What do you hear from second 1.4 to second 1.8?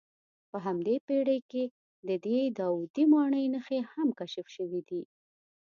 کې